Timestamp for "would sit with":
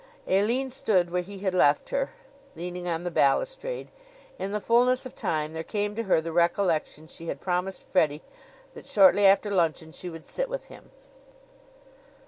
10.09-10.65